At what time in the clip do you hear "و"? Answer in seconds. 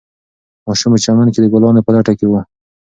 2.27-2.33